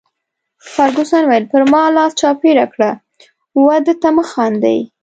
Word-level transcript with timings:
فرګوسن 0.73 1.23
وویل: 1.25 1.45
پر 1.51 1.61
ما 1.71 1.83
لاس 1.95 2.11
چاپیره 2.21 2.65
کړه، 2.73 2.89
وه 3.63 3.77
ده 3.85 3.93
ته 4.01 4.09
مه 4.15 4.23
خاندي. 4.31 4.79